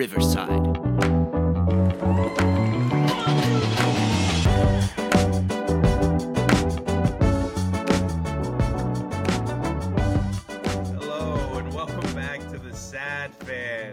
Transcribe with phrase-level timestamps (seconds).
[0.00, 0.48] Riverside.
[10.88, 13.92] Hello, and welcome back to the Sad Fan,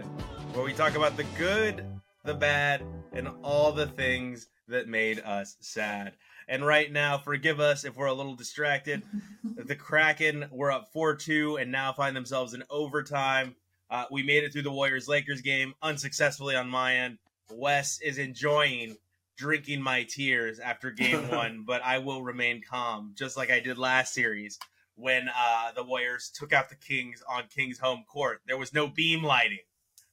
[0.54, 1.84] where we talk about the good,
[2.24, 2.82] the bad,
[3.12, 6.14] and all the things that made us sad.
[6.48, 9.02] And right now, forgive us if we're a little distracted.
[9.44, 13.56] the Kraken were up 4 2 and now find themselves in overtime.
[13.90, 17.18] Uh, we made it through the Warriors Lakers game unsuccessfully on my end.
[17.50, 18.96] Wes is enjoying
[19.36, 23.78] drinking my tears after game one, but I will remain calm, just like I did
[23.78, 24.58] last series
[24.96, 28.40] when uh, the Warriors took out the Kings on Kings home court.
[28.46, 29.58] There was no beam lighting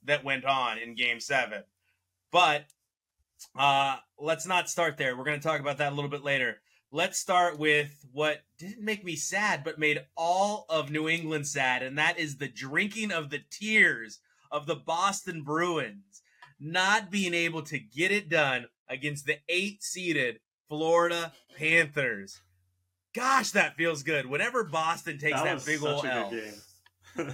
[0.03, 1.63] that went on in game seven.
[2.31, 2.65] But
[3.57, 5.17] uh, let's not start there.
[5.17, 6.57] We're going to talk about that a little bit later.
[6.95, 11.83] Let's start with what didn't make me sad, but made all of New England sad,
[11.83, 16.21] and that is the drinking of the tears of the Boston Bruins
[16.57, 22.39] not being able to get it done against the eight seeded Florida Panthers.
[23.13, 24.27] Gosh, that feels good.
[24.27, 26.31] Whenever Boston takes that, was big old L.
[26.31, 26.53] game.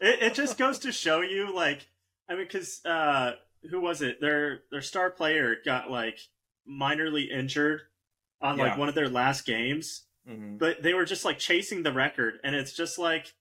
[0.00, 1.86] it, it just goes to show you, like,
[2.26, 3.32] I mean, because uh,
[3.70, 4.18] who was it?
[4.22, 6.20] Their their star player got like
[6.66, 7.82] minorly injured
[8.40, 8.64] on Yeah.
[8.64, 10.58] like one of their last games, Mhm.
[10.58, 13.34] but they were just like chasing the record, and it's just like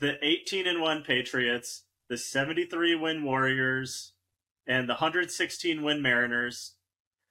[0.00, 4.12] the 18 and one Patriots, the 73 win Warriors,
[4.66, 6.76] and the 116 win Mariners.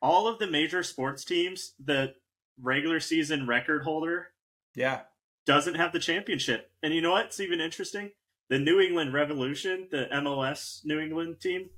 [0.02, 2.16] All of the major sports teams, the
[2.58, 4.33] regular season record holder
[4.75, 5.05] Yeah.
[5.45, 6.72] doesn't have the championship.
[6.81, 8.14] And you know what's even interesting?
[8.50, 11.70] The New England Revolution, the MLS New England team,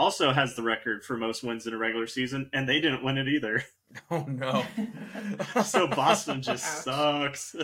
[0.00, 3.18] also has the record for most wins in a regular season, and they didn't win
[3.18, 3.62] it either.
[4.08, 4.64] Oh no.
[5.64, 7.36] So Boston just Ouch.
[7.36, 7.56] sucks.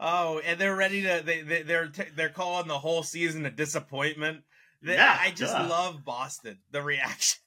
[0.00, 3.50] Oh, and they're ready to they, they they're t- they're calling the whole season a
[3.50, 4.42] disappointment.
[4.80, 5.66] They, Yeah, I just duh.
[5.68, 6.58] love Boston.
[6.70, 7.40] The reaction.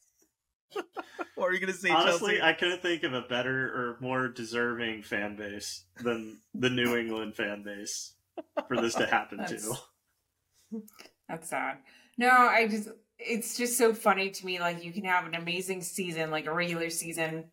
[1.33, 2.41] what are you gonna say, Honestly, Chelsea?
[2.43, 7.35] I couldn't think of a better or more deserving fan base than the New England
[7.35, 8.13] fan base
[8.67, 9.43] for this to happen to.
[9.43, 9.69] That's-
[11.27, 11.77] That's sad.
[12.17, 12.89] No, I just
[13.27, 14.59] it's just so funny to me.
[14.59, 17.45] Like you can have an amazing season, like a regular season,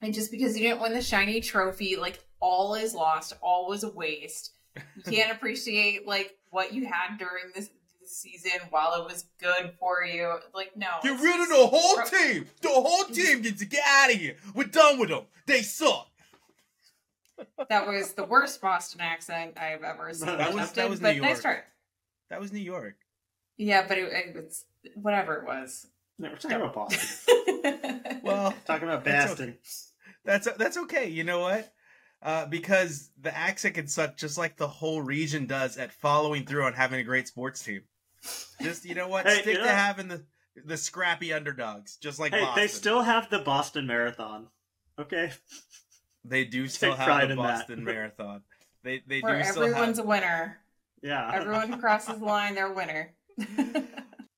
[0.00, 3.84] and just because you didn't win the shiny trophy, like all is lost, all was
[3.84, 4.52] a waste.
[4.96, 7.68] You can't appreciate like what you had during this,
[8.00, 10.36] this season while it was good for you.
[10.54, 12.46] Like no, Get it's rid of the whole Bro- team.
[12.62, 13.12] The whole mm-hmm.
[13.12, 14.36] team gets to get out of here.
[14.54, 15.24] We're done with them.
[15.46, 16.06] They suck.
[17.68, 20.26] That was the worst Boston accent I've ever seen.
[20.26, 21.42] That was- that attempted, was but New nice York.
[21.42, 21.58] try.
[22.30, 22.96] That was New York.
[23.56, 25.86] Yeah, but it, it was whatever it was.
[26.18, 27.34] No, we're talking about Boston.
[28.22, 29.56] Well, talking about That's Boston.
[30.24, 31.08] That's that's okay.
[31.08, 31.72] You know what?
[32.22, 36.64] Uh, because the accent can suck just like the whole region does at following through
[36.64, 37.82] on having a great sports team.
[38.60, 39.26] Just you know what?
[39.26, 40.24] Hey, Stick you to having the
[40.64, 42.62] the scrappy underdogs, just like Hey, Boston.
[42.62, 44.48] they still have the Boston Marathon.
[44.98, 45.30] Okay.
[46.24, 47.58] They do still take have the in that.
[47.58, 48.42] Boston Marathon.
[48.82, 50.06] They they Where do still everyone's have.
[50.06, 50.58] a winner.
[51.02, 51.30] Yeah.
[51.32, 53.12] Everyone crosses the line, they're a winner.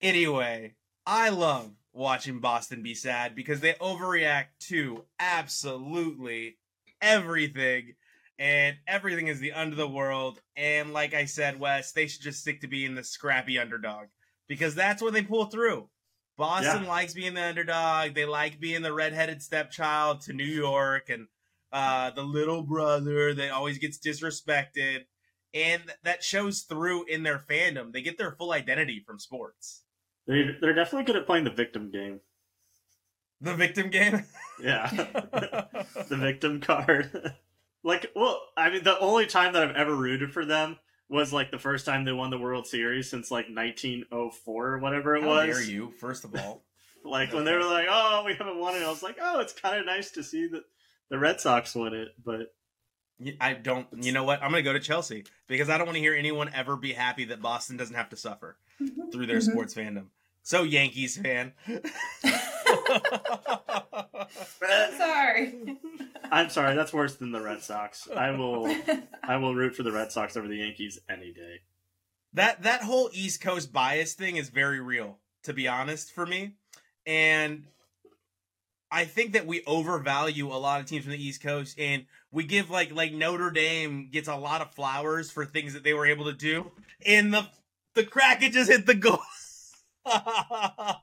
[0.02, 0.74] Anyway,
[1.06, 6.56] I love watching Boston be sad because they overreact to absolutely
[7.00, 7.94] everything.
[8.38, 10.40] And everything is the end of the world.
[10.56, 14.06] And like I said, Wes, they should just stick to being the scrappy underdog
[14.48, 15.90] because that's when they pull through.
[16.38, 16.88] Boston Yeah.
[16.88, 18.14] likes being the underdog.
[18.14, 21.26] They like being the redheaded stepchild to New York and
[21.70, 25.04] uh, the little brother that always gets disrespected.
[25.52, 27.92] And that shows through in their fandom.
[27.92, 29.82] They get their full identity from sports.
[30.30, 32.20] They they're definitely good at playing the victim game.
[33.40, 34.24] The victim game.
[34.62, 34.88] Yeah.
[36.08, 37.34] the victim card.
[37.82, 41.50] like, well, I mean, the only time that I've ever rooted for them was like
[41.50, 45.28] the first time they won the World Series since like 1904 or whatever it How
[45.28, 45.46] was.
[45.46, 45.90] dare you?
[45.98, 46.62] First of all,
[47.04, 49.54] Like when they were like, "Oh, we haven't won it," I was like, "Oh, it's
[49.54, 50.62] kind of nice to see that
[51.08, 52.52] the Red Sox won it." But
[53.40, 53.86] I don't.
[54.04, 54.42] You know what?
[54.42, 57.24] I'm gonna go to Chelsea because I don't want to hear anyone ever be happy
[57.24, 58.58] that Boston doesn't have to suffer
[59.12, 59.50] through their Mhm.
[59.50, 60.08] sports fandom.
[60.42, 61.52] So Yankees fan.
[64.96, 65.54] Sorry.
[66.30, 68.08] I'm sorry, that's worse than the Red Sox.
[68.14, 68.72] I will,
[69.22, 71.60] I will root for the Red Sox over the Yankees any day.
[72.34, 76.54] that that whole East Coast bias thing is very real, to be honest, for me.
[77.06, 77.64] And
[78.90, 82.44] I think that we overvalue a lot of teams from the East Coast, and we
[82.44, 86.06] give like like Notre Dame gets a lot of flowers for things that they were
[86.06, 86.70] able to do,
[87.04, 87.46] and the
[87.94, 89.18] the Kraken just hit the goal.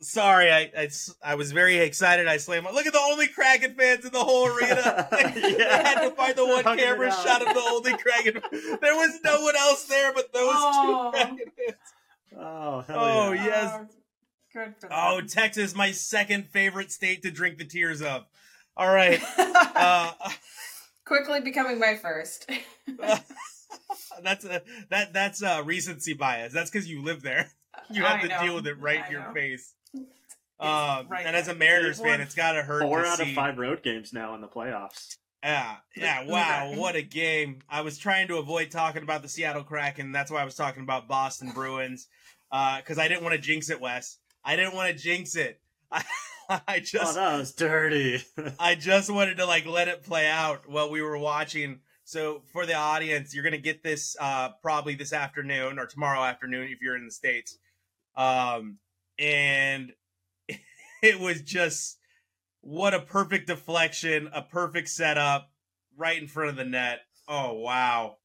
[0.00, 0.88] Sorry, I
[1.24, 2.28] I was very excited.
[2.28, 2.66] I slammed.
[2.74, 5.08] Look at the only Kraken fans in the whole arena.
[5.12, 5.80] yeah.
[5.82, 8.42] I had to find the one Hugging camera shot of the only Kraken.
[8.82, 11.10] There was no one else there but those Oh.
[11.12, 11.78] two Kraken fans.
[12.36, 13.44] Oh, hell Oh, yeah.
[13.46, 13.70] yes.
[13.74, 13.86] Oh,
[14.52, 14.90] good for them.
[14.92, 18.26] Oh, Texas, my second favorite state to drink the tears of.
[18.76, 19.22] All right.
[19.76, 20.12] Uh,
[21.04, 22.48] Quickly becoming my first.
[24.22, 26.52] that's a that that's a recency bias.
[26.52, 27.50] That's because you live there.
[27.90, 28.42] You have I to know.
[28.42, 29.34] deal with it right I in your know.
[29.34, 29.74] face.
[30.60, 31.54] Um, right and as a.
[31.54, 32.82] Mariners fan, it's got to hurt.
[32.82, 35.16] Four to out of five road games now in the playoffs.
[35.42, 36.24] Yeah, yeah.
[36.24, 37.58] Wow, what a game!
[37.68, 40.12] I was trying to avoid talking about the Seattle Kraken.
[40.12, 42.06] That's why I was talking about Boston Bruins
[42.50, 44.18] because I didn't want to jinx it, Wes.
[44.44, 45.60] I didn't want to jinx it.
[45.90, 46.04] I,
[46.48, 48.22] I Oh, just that was dirty.
[48.58, 51.80] I just wanted to like let it play out while we were watching.
[52.04, 56.68] So for the audience, you're gonna get this uh, probably this afternoon or tomorrow afternoon
[56.70, 57.58] if you're in the states.
[58.16, 58.78] Um,
[59.18, 59.92] and
[61.02, 61.98] it was just
[62.60, 65.50] what a perfect deflection, a perfect setup
[65.96, 67.00] right in front of the net.
[67.26, 68.18] Oh wow,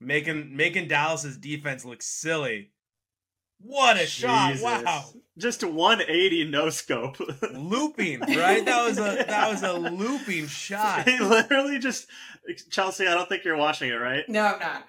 [0.00, 2.70] making making Dallas's defense look silly.
[3.60, 4.56] What a shot!
[4.62, 7.16] Wow Just 180 no scope.
[7.52, 8.64] looping, right?
[8.64, 11.08] That was a that was a looping shot.
[11.08, 12.06] he literally just
[12.70, 13.06] Chelsea.
[13.06, 14.28] I don't think you're watching it, right?
[14.28, 14.86] no, I'm not.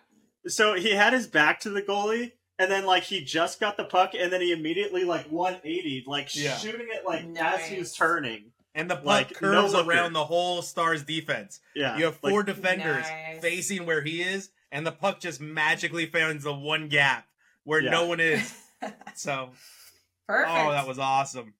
[0.48, 3.84] So he had his back to the goalie, and then like he just got the
[3.86, 6.58] puck, and then he immediately like 180, like Yeah.
[6.58, 8.52] shooting it like as he was turning.
[8.74, 11.60] And the puck Like, curves no around the whole Stars defense.
[11.76, 13.42] Yeah, You have like, four defenders Nice.
[13.42, 17.28] facing where he is, and the puck just magically finds the one gap
[17.66, 17.92] where Yeah.
[17.92, 18.54] no one is.
[19.14, 19.52] So,
[20.32, 20.58] Perfect.
[20.58, 21.54] oh, that was awesome.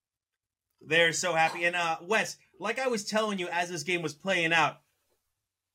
[0.82, 1.66] They're so happy.
[1.66, 4.78] And uh Wes, like I was telling you as this game was playing out,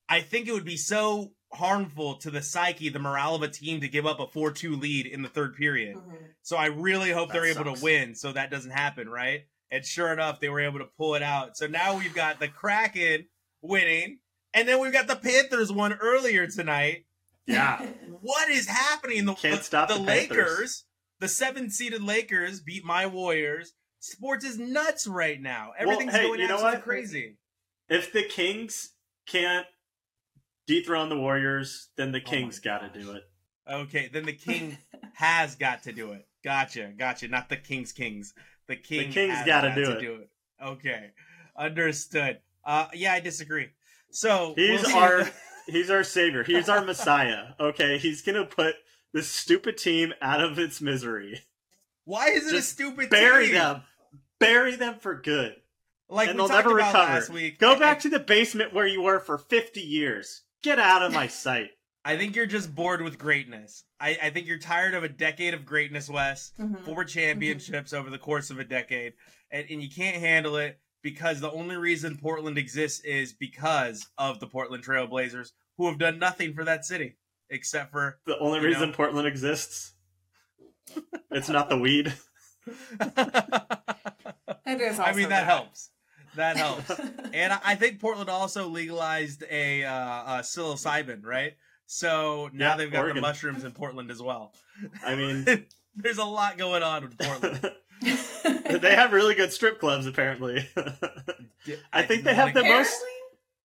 [0.08, 3.80] I think it would be so harmful to the psyche, the morale of a team
[3.80, 5.96] to give up a 4-2 lead in the third period.
[5.96, 6.16] Mhm.
[6.42, 9.44] So I really hope That they're able to win so that doesn't happen, right?
[9.70, 11.56] And sure enough, they were able to pull it out.
[11.56, 13.26] So now we've got the Kraken
[13.62, 14.18] winning,
[14.54, 17.06] and then we've got the Panthers one earlier tonight.
[17.46, 17.84] Yeah.
[18.22, 19.24] What is happening?
[19.24, 20.30] The, Can't stop the, the Panthers.
[20.36, 20.84] Lakers,
[21.20, 23.72] the seven seeded Lakers beat my Warriors.
[24.00, 25.72] Sports is nuts right now.
[25.78, 26.84] Everything's hey, going you know absolutely what?
[26.84, 27.36] crazy.
[27.88, 28.90] If the Kings
[29.26, 29.66] can't
[30.66, 33.22] dethrone the Warriors, then the Oh Kings my got to do it.
[33.68, 34.78] Okay, then the king
[35.14, 36.26] has got to do it.
[36.44, 37.28] Gotcha, gotcha.
[37.28, 38.32] Not the King's Kings.
[38.68, 40.00] The king The Kings has gotta got do to it.
[40.00, 40.30] do it.
[40.64, 41.10] Okay,
[41.56, 42.38] understood.
[42.64, 43.68] Uh, yeah, I disagree.
[44.10, 45.30] So He's we'll our
[45.66, 46.44] he's our savior.
[46.44, 47.54] He's our messiah.
[47.58, 48.74] Okay, he's gonna put
[49.12, 51.40] this stupid team out of its misery.
[52.04, 53.54] Why is it a stupid Bury team?
[53.54, 53.82] them.
[54.38, 55.56] Bury them for good.
[56.08, 57.12] Like and we they'll talked never about recover.
[57.14, 57.58] last week.
[57.58, 60.42] Go I- back to the basement where you were for 50 years.
[60.62, 61.70] Get out of my sight.
[62.04, 63.82] I think you're just bored with greatness.
[63.98, 66.52] I, I think you're tired of a decade of greatness, Wes.
[66.60, 66.80] Mhm.
[66.84, 69.14] Four championships over the course of a decade,
[69.50, 74.38] and, and you can't handle it because the only reason Portland exists is because of
[74.38, 77.16] the Portland Trailblazers, who have done nothing for that city
[77.50, 78.18] except for.
[78.26, 78.94] The only reason know?
[78.96, 79.92] Portland exists.
[81.30, 82.12] It's not the weed.
[84.66, 84.98] It is.
[84.98, 85.90] I mean, also that helps.
[86.36, 86.86] That helps.
[86.96, 87.10] helps.
[87.32, 91.54] And I- I think Portland also legalized a uh, uh, psilocybin, right?
[91.86, 93.16] So now Yeah, they've got Oregon.
[93.16, 94.52] the mushrooms in Portland as well.
[95.04, 95.44] I mean,
[95.98, 97.70] There's a lot going on with Portland.
[98.82, 100.68] they have really good strip clubs apparently.
[101.92, 103.02] I think they have the Apparently- most-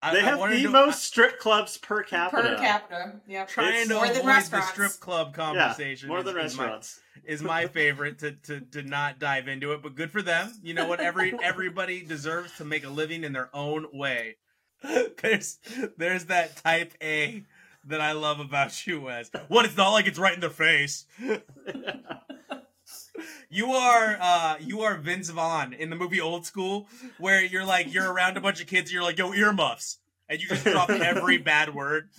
[0.04, 2.42] I- they I have wanted the to- most strip clubs per capita.
[2.42, 3.14] per capita.
[3.28, 3.46] yeah.
[3.46, 4.70] trying It's to more avoid than the restaurants.
[4.70, 6.08] strip club Yeah, conversation.
[6.10, 7.00] more is- than is my- restaurants.
[7.24, 10.52] is my favorite to, to to not dive into it, but good for them.
[10.64, 11.00] You know what?
[11.00, 14.38] Every everybody deserves to make a living in their own way.
[15.22, 15.60] There's
[15.98, 17.44] there's that type A
[17.86, 19.30] that I love about you, Wes.
[19.48, 19.66] What?
[19.66, 21.06] It's not like it's right in their face.
[23.50, 26.88] You are uh you are Vince Vaughn in the movie Old School,
[27.18, 29.98] where you're like you're around a bunch of kids, and you're like yo earmuffs,
[30.30, 32.10] and you just drop every bad word.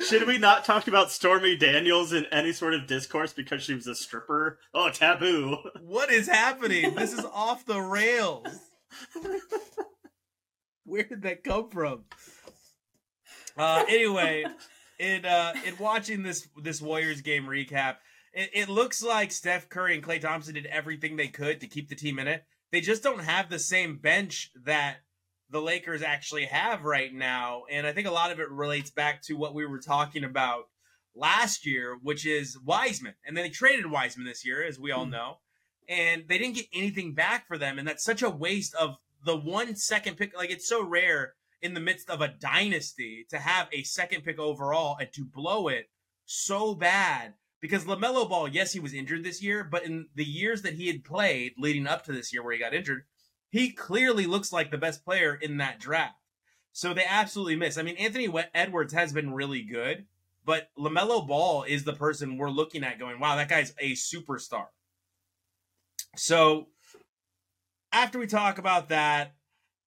[0.00, 3.86] Should we not talk about Stormy Daniels in any sort of discourse because she was
[3.86, 4.58] a stripper?
[4.72, 5.58] Oh, taboo.
[5.80, 6.94] What is happening?
[6.94, 8.46] This is off the rails.
[10.84, 12.04] Where did that come from?
[13.56, 14.46] Uh, anyway,
[14.98, 17.96] in uh, in watching this this Warriors game recap,
[18.32, 21.88] it, it looks like Steph Curry and Klay Thompson did everything they could to keep
[21.88, 22.44] the team in it.
[22.70, 24.98] They just don't have the same bench that
[25.50, 29.22] the Lakers actually have right now, and I think a lot of it relates back
[29.22, 30.64] to what we were talking about
[31.14, 33.14] last year, which is Wiseman.
[33.26, 35.12] And then they traded Wiseman this year, as we all hmm.
[35.12, 35.38] know,
[35.88, 39.36] and they didn't get anything back for them, and that's such a waste of the
[39.36, 40.36] one second pick.
[40.36, 44.38] Like it's so rare in the midst of a dynasty to have a second pick
[44.38, 45.86] overall and to blow it
[46.24, 47.34] so bad.
[47.60, 50.86] Because LaMelo Ball, yes, he was injured this year, but in the years that he
[50.86, 53.04] had played leading up to this year where he got injured,
[53.50, 56.14] he clearly looks like the best player in that draft.
[56.72, 57.76] So they absolutely miss.
[57.76, 60.06] I mean, Anthony Edwards has been really good,
[60.44, 64.66] but LaMelo Ball is the person we're looking at going, wow, that guy's a superstar.
[66.16, 66.68] So
[67.92, 69.34] after we talk about that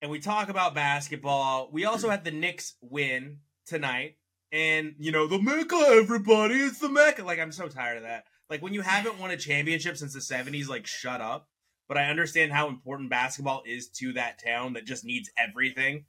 [0.02, 4.18] and we talk about basketball, we also had the Knicks win tonight.
[4.52, 7.24] And, you know, the Mecca, everybody, it's the Mecca.
[7.24, 8.26] Like, I'm so tired of that.
[8.50, 11.48] Like, when you haven't won a championship since the 70s, like, shut up.
[11.88, 16.06] But I understand how important basketball is to that town that just needs everything.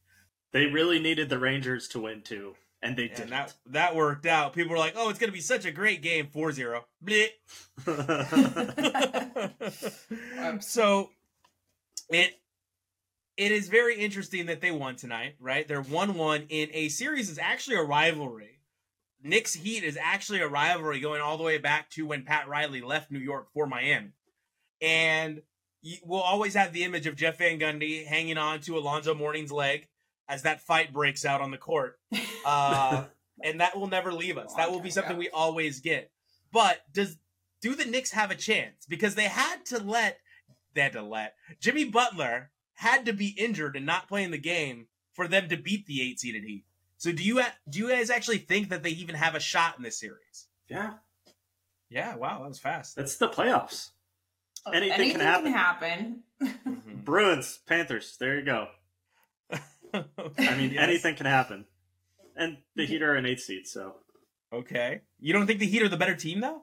[0.53, 2.55] They really needed the Rangers to win, too.
[2.83, 3.21] And they did.
[3.21, 4.55] And that, that worked out.
[4.55, 6.85] People were like, oh, it's going to be such a great game 4 0.
[10.61, 11.11] so
[12.11, 12.42] it
[13.37, 15.67] it is very interesting that they won tonight, right?
[15.67, 18.61] They're 1 1 in a series that's actually a rivalry.
[19.23, 22.81] Knicks Heat is actually a rivalry going all the way back to when Pat Riley
[22.81, 24.13] left New York for Miami.
[24.81, 25.43] And
[26.05, 29.89] we'll always have the image of Jeff Van Gundy hanging on to Alonzo Mourning's leg
[30.29, 31.99] as that fight breaks out on the court.
[32.45, 33.05] Uh,
[33.45, 34.53] and that will never leave us.
[34.55, 36.11] That will be something we always get.
[36.53, 37.17] But does
[37.61, 38.85] do the Knicks have a chance?
[38.89, 40.19] Because they had to let
[40.75, 44.87] they had to let Jimmy Butler had to be injured and not playing the game
[45.13, 46.65] for them to beat the eight seeded Heat.
[46.97, 49.83] So do you do you guys actually think that they even have a shot in
[49.83, 50.47] this series?
[50.69, 50.95] Yeah.
[51.91, 52.17] Yeah.
[52.17, 52.97] Wow, that was fast.
[52.97, 53.91] It's the playoffs.
[54.67, 55.45] Anything, Anything can happen.
[55.45, 56.23] Can happen.
[56.43, 56.95] mm-hmm.
[57.05, 58.17] Bruins, Panthers.
[58.19, 58.69] There you go.
[59.95, 60.83] I mean, yes.
[60.83, 61.67] anything can happen.
[62.37, 63.97] And the Heat are an eight seed, so.
[64.53, 65.01] Okay.
[65.19, 66.63] You don't think the Heat are the better team, though?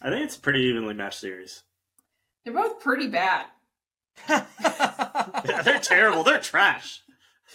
[0.00, 1.62] I think it's a pretty evenly matched series.
[2.44, 3.46] They're both pretty bad.
[4.28, 6.22] Yeah, they're terrible.
[6.22, 7.00] They're trash.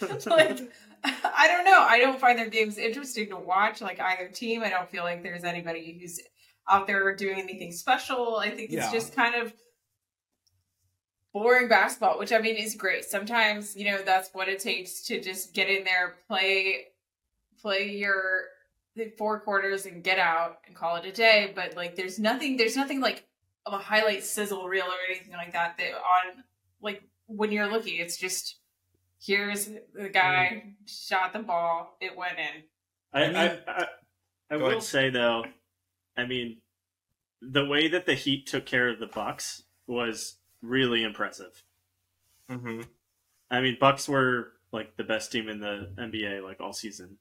[0.26, 0.60] like,
[1.04, 1.80] I don't know.
[1.80, 4.62] I don't find their games interesting to watch, like either team.
[4.62, 6.20] I don't feel like there's anybody who's
[6.68, 8.36] out there doing anything special.
[8.36, 8.92] I think it's yeah.
[8.92, 9.52] just kind of
[11.32, 13.04] boring basketball, which I mean is great.
[13.04, 16.86] Sometimes, you know, that's what it takes to just get in there, play
[17.60, 18.44] play your
[18.94, 21.52] the four quarters and get out and call it a day.
[21.54, 23.24] But like there's nothing there's nothing like
[23.66, 26.44] of a highlight sizzle reel or anything like that that on
[26.80, 28.56] like when you're looking, it's just
[29.22, 30.72] here's the guy mm.
[30.86, 32.62] shot the ball, it went in.
[33.12, 33.86] I I, I, I,
[34.52, 34.82] I will ahead.
[34.82, 35.44] say though,
[36.16, 36.58] I mean,
[37.40, 41.62] the way that the Heat took care of the Bucks was really impressive.
[42.50, 42.82] Mm-hmm.
[43.50, 47.18] I mean, Bucks were like the best team in the NBA like all season.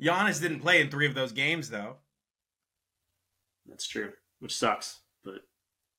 [0.00, 1.96] Giannis didn't play in three of those games though.
[3.66, 5.01] That's true, which sucks, but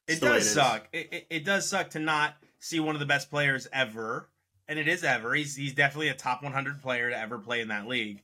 [0.07, 0.88] it does it suck.
[0.91, 4.29] It, it, it, does suck to not see one of the best players ever,
[4.67, 5.33] and it is ever.
[5.33, 8.22] He's he's definitely a top 100 player to ever play in that league.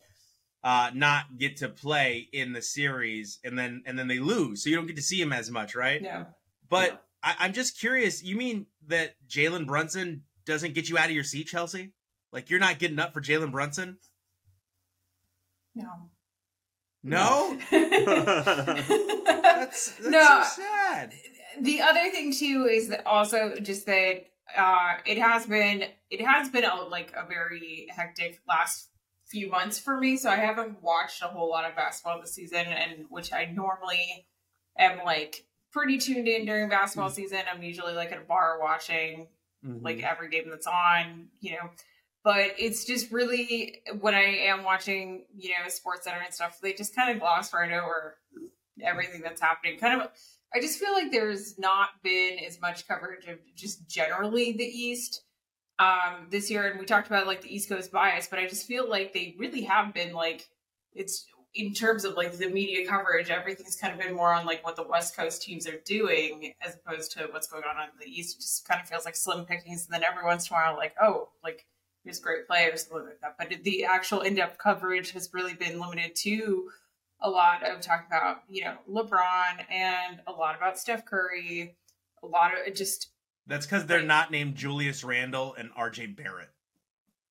[0.62, 4.69] Uh, not get to play in the series, and then and then they lose, so
[4.69, 6.01] you don't get to see him as much, right?
[6.01, 6.25] Yeah.
[6.69, 6.98] But yeah.
[7.24, 8.24] I, I'm just curious.
[8.24, 11.93] You mean that Jalen Brunson doesn't get you out of your seat, Chelsea?
[12.33, 13.98] Like you're not getting up for Jalen Brunson?
[15.75, 16.09] No.
[17.03, 17.57] No.
[17.71, 18.88] that's,
[19.91, 20.43] that's no.
[20.43, 21.13] so sad
[21.60, 24.25] the other thing too is that also just that
[24.58, 28.89] uh, it has been it has been a, like a very hectic last
[29.29, 30.18] few months for me.
[30.18, 34.25] So I haven't watched a whole lot of basketball this season, and which I normally
[34.77, 37.15] am like pretty tuned in during basketball mm-hmm.
[37.15, 37.41] season.
[37.51, 39.27] I'm usually like at a bar watching
[39.65, 39.84] mm-hmm.
[39.86, 41.70] like every game that's on, you know.
[42.24, 46.74] But it's just really when I am watching, you know, Sports Center and stuff, they
[46.74, 48.18] just kind of gloss right over
[48.82, 49.79] everything that's happening.
[49.79, 50.10] Kind of
[50.53, 55.24] I just feel like there's not been as much coverage of just generally the East
[55.77, 58.68] um, this year, and we talked about like the East Coast bias, but I just
[58.68, 60.48] feel like they really have been like
[60.94, 61.25] it's
[61.56, 64.75] in terms of like the media coverage, everything's kind of been more on like what
[64.75, 68.38] the West Coast teams are doing as opposed to what's going on on the East.
[68.38, 70.75] It just kind of feels like slim pickings, and then every once in a while,
[70.75, 71.65] like oh, like
[72.03, 73.36] here's great players, something like that.
[73.38, 76.70] But the actual in-depth coverage has really been limited to
[77.21, 81.75] a lot of talk about, you know, LeBron and a lot about Steph Curry,
[82.23, 83.09] a lot of just.
[83.47, 86.49] That's because they're like, not named Julius Randle and RJ Barrett.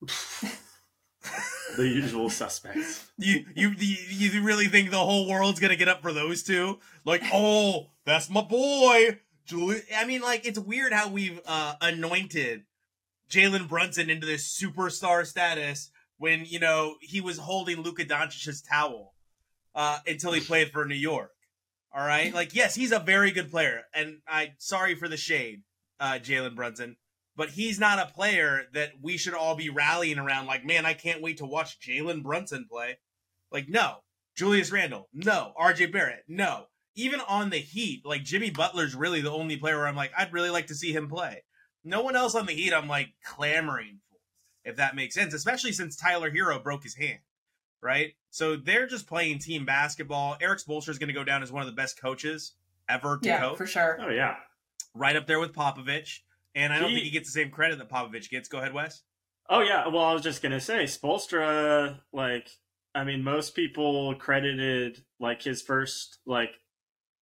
[1.76, 3.10] the usual suspects.
[3.16, 6.78] You, you you really think the whole world's gonna get up for those two?
[7.04, 9.82] Like, oh, that's my boy, Julius.
[9.96, 12.64] I mean, like, it's weird how we've uh, anointed
[13.30, 19.14] Jalen Brunson into this superstar status when you know he was holding Luka Doncic's towel
[19.74, 21.32] uh, until he played for New York.
[21.94, 25.62] All right, like yes, he's a very good player, and I sorry for the shade,
[25.98, 26.96] uh, Jalen Brunson,
[27.34, 30.46] but he's not a player that we should all be rallying around.
[30.46, 32.98] Like, man, I can't wait to watch Jalen Brunson play.
[33.50, 33.98] Like, no,
[34.36, 35.86] Julius Randle, no, R.J.
[35.86, 36.66] Barrett, no.
[36.94, 40.32] Even on the Heat, like Jimmy Butler's really the only player where I'm like, I'd
[40.32, 41.42] really like to see him play.
[41.84, 44.18] No one else on the Heat, I'm like clamoring for,
[44.68, 47.20] if that makes sense, especially since Tyler Herro broke his hand.
[47.82, 48.14] Right?
[48.30, 50.36] So they're just playing team basketball.
[50.40, 52.52] Erik Spoelstra is going to go down as one of the best coaches
[52.88, 53.98] ever to yeah, coach, for sure.
[54.00, 54.36] Oh yeah.
[54.94, 56.18] right up there with Popovich.
[56.54, 58.48] And I don't He- think he gets the same credit that Popovich gets.
[58.48, 59.02] Go ahead, Wes.
[59.48, 59.86] Oh yeah.
[59.88, 62.00] Well, I was just gonna say Spoelstra.
[62.12, 62.48] Like,
[62.94, 66.50] I mean, most people credited like his first like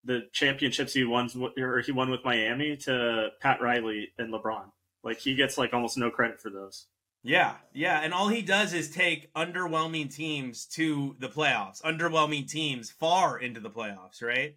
[0.05, 4.71] the championships he won or he won with Miami to Pat Riley and LeBron.
[5.03, 6.87] Like he gets like almost no credit for those.
[7.27, 12.93] Yeah, yeah, and all he does is take underwhelming teams to the playoffs, underwhelming teams
[12.93, 14.55] far into the playoffs, right?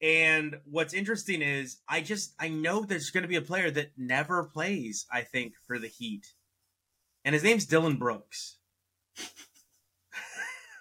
[0.00, 3.92] And what's interesting is I just I know there's going to be a player that
[3.96, 6.34] never plays, I think, for the Heat.
[7.24, 8.58] And his name's Dillon Brooks.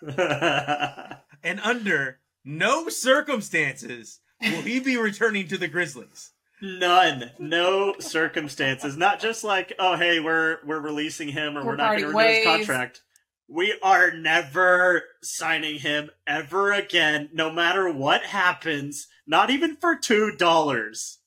[1.45, 6.32] And under no circumstances will he be returning to the Grizzlies.
[6.63, 8.95] None, no circumstances.
[8.95, 12.13] Not just like, oh hey, we're we're releasing him or We're we're, not going to
[12.13, 13.01] parting renew his contract.
[13.49, 19.07] We are never signing him ever again, no matter what happens.
[19.27, 21.19] Not even for two dollars.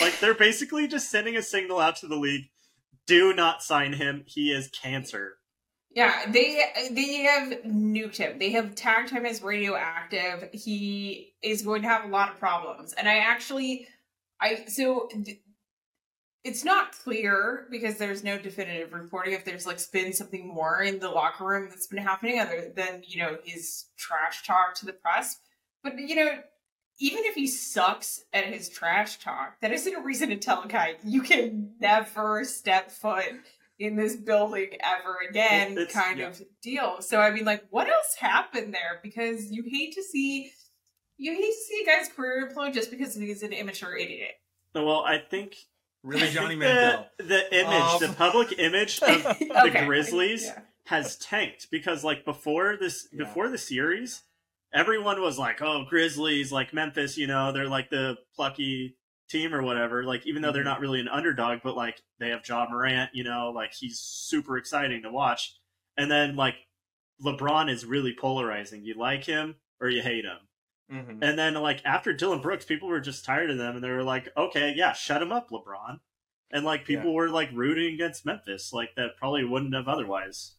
[0.00, 2.44] like they're basically just sending a signal out to the league:
[3.08, 4.22] do not sign him.
[4.26, 5.38] He is cancer.
[5.90, 6.62] Yeah, they
[6.92, 8.38] they have nuked him.
[8.38, 10.50] They have tagged him as radioactive.
[10.52, 12.92] He is going to have a lot of problems.
[12.92, 13.88] And I actually,
[14.40, 15.40] I so th-
[16.44, 21.00] it's not clear because there's no definitive reporting if there's like been something more in
[21.00, 24.92] the locker room that's been happening other than you know his trash talk to the
[24.92, 25.38] press.
[25.82, 26.30] But you know,
[27.00, 30.68] even if he sucks at his trash talk, that isn't a reason to tell a
[30.68, 33.24] guy you can never step foot
[33.78, 36.28] in this building ever again Well, kind yeah.
[36.28, 36.96] of deal.
[37.00, 39.00] So I mean like what else happened there?
[39.02, 40.52] Because you hate to see
[41.18, 44.32] you hate to see a guy's career implode just because he's an immature idiot.
[44.74, 45.56] Well, I think
[46.02, 47.08] Really, Johnny think Mandel.
[47.18, 49.84] The, the image, Um, the public image of the Okay.
[49.84, 50.60] Grizzlies Yeah.
[50.86, 53.24] has tanked because like before this Yeah.
[53.24, 54.22] before the series
[54.72, 58.96] everyone was like oh grizzlies like memphis you know they're like the plucky
[59.28, 60.66] team or whatever like even though they're Mhm.
[60.66, 64.56] not really an underdog but like they have ja morant you know like he's super
[64.58, 65.56] exciting to watch
[65.96, 66.54] and then like
[67.24, 70.38] lebron is really polarizing you like him or you hate him
[70.90, 71.18] Mhm.
[71.20, 74.04] and then like after dillon brooks people were just tired of them and they were
[74.04, 75.98] like okay yeah shut him up lebron
[76.52, 80.54] and like people were like rooting against memphis like that probably wouldn't have otherwise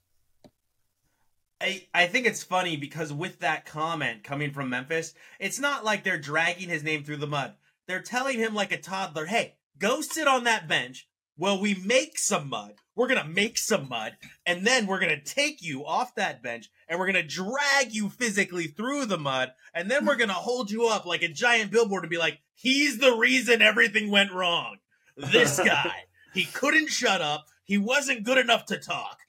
[1.60, 6.04] I, I think it's funny because with that comment coming from Memphis, it's not like
[6.04, 7.56] they're dragging his name through the mud.
[7.88, 12.18] They're telling him like a toddler, hey, go sit on that bench while we make
[12.18, 12.74] some mud.
[12.96, 16.42] We're going to make some mud, and then we're going to take you off that
[16.42, 20.30] bench, and we're going to drag you physically through the mud, and then we're going
[20.30, 24.10] to hold you up like a giant billboard and be like, he's the reason everything
[24.10, 24.78] went wrong.
[25.16, 25.94] This guy,
[26.34, 27.46] he couldn't shut up.
[27.64, 29.20] He wasn't good enough to talk.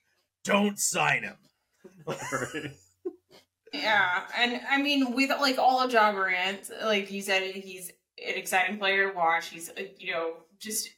[0.44, 1.36] Don't sign him.
[3.72, 8.34] Yeah, and I mean, with like all of Ja Morant, like you said, he's an
[8.34, 9.48] exciting player to watch.
[9.48, 10.88] He's uh, you know just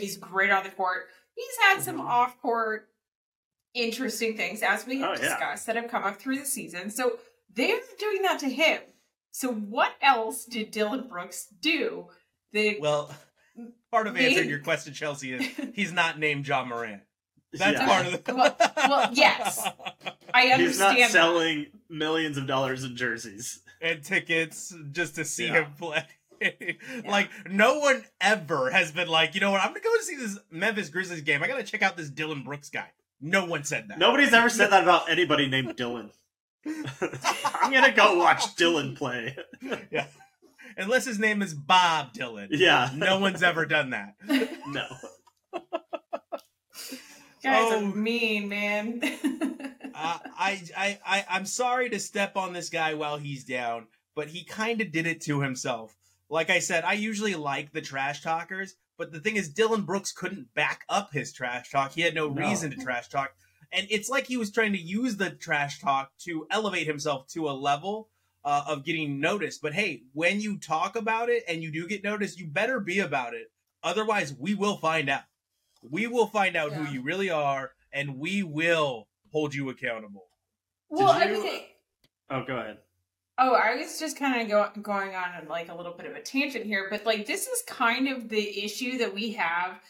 [0.00, 1.08] he's great on the court.
[1.34, 2.06] He's had some Mhm.
[2.08, 2.88] off court
[3.74, 5.28] interesting things as we have Oh, yeah.
[5.30, 6.90] discussed that have come up through the season.
[6.90, 7.18] So
[7.54, 8.82] they're doing that to him.
[9.30, 12.08] So what else did Dillon Brooks do?
[12.52, 13.14] That Well,
[13.90, 17.02] part of They- answering your question, Chelsea, is he's not named Ja Morant.
[17.54, 17.86] That's Yeah.
[17.86, 18.34] part of the.
[18.34, 19.58] Well- well, yes.
[20.34, 20.60] I understand.
[20.60, 20.80] He's understand.
[20.80, 21.10] not that.
[21.10, 23.60] selling millions of dollars in jerseys.
[23.80, 25.64] and tickets just to see Yeah.
[25.64, 26.06] him play.
[27.06, 29.60] like no one ever has been like, you know what?
[29.60, 31.42] I'm gonna go see this Memphis Grizzlies game.
[31.42, 32.86] I gotta check out this Dillon Brooks guy.
[33.20, 33.98] No one said that.
[33.98, 36.10] Nobody's ever said that about anybody named Dylan.
[36.66, 39.36] I'm gonna go watch Dylan play.
[39.90, 40.06] yeah.
[40.76, 42.48] Unless his name is Bob Dylan.
[42.50, 42.90] Yeah.
[42.96, 44.14] No one's ever done that.
[44.68, 44.86] No.
[47.42, 47.78] Guys Oh.
[47.90, 49.00] are mean, man.
[49.94, 54.28] uh, I, I, I, I'm sorry to step on this guy while he's down, but
[54.28, 55.94] he kind of did it to himself.
[56.32, 60.12] Like I said, I usually like the trash talkers, but the thing is, Dillon Brooks
[60.12, 61.92] couldn't back up his trash talk.
[61.92, 62.48] He had no, No.
[62.48, 63.34] reason to trash talk.
[63.70, 67.50] And it's like he was trying to use the trash talk to elevate himself to
[67.50, 68.08] a level
[68.46, 69.60] uh, of getting noticed.
[69.60, 72.98] But hey, when you talk about it and you do get noticed, you better be
[73.00, 73.52] about it.
[73.82, 75.24] Otherwise, we will find out.
[75.82, 76.78] We will find out Yeah.
[76.86, 80.28] who you really are, and we will hold you accountable.
[80.88, 81.62] well, I you- mean,
[82.30, 82.78] Oh, go ahead.
[83.42, 86.20] Oh, I was just kind of go- going on like a little bit of a
[86.20, 89.80] tangent here, but like this is kind of the issue that we have.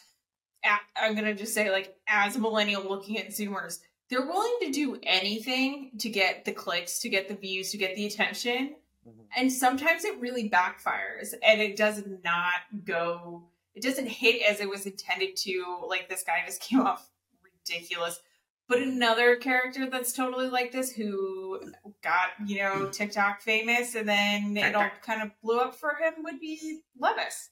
[0.65, 4.71] At, I'm gonna just say, like, as a millennial looking at Zoomers, they're willing to
[4.71, 9.23] do anything to get the clicks, to get the views, to get the attention, mm-hmm.
[9.37, 12.53] and sometimes it really backfires, and it does not
[12.85, 13.43] go.
[13.75, 15.79] It doesn't hit as it was intended to.
[15.89, 17.09] Like this guy just came off
[17.43, 18.21] ridiculous.
[18.69, 21.61] But another character that's totally like this who
[22.03, 26.23] got, you know, TikTok famous and then it all kind of blew up for him
[26.25, 27.51] would be Levis.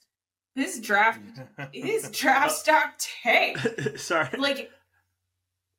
[0.54, 1.20] His draft
[1.72, 3.58] his draft stock tank.
[3.96, 4.30] Sorry.
[4.38, 4.70] Like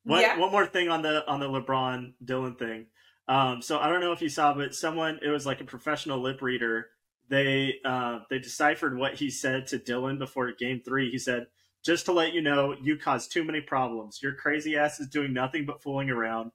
[0.04, 0.38] One, yeah.
[0.38, 2.86] one more thing on the on the LeBron Dillon thing.
[3.28, 6.20] Um, so I don't know if you saw, but someone it was like a professional
[6.20, 6.88] lip reader.
[7.28, 11.10] They uh, they deciphered what he said to Dillon before Game Three.
[11.10, 11.46] He said,
[11.84, 14.20] "Just to let you know, you caused too many problems.
[14.22, 16.52] Your crazy ass is doing nothing but fooling around.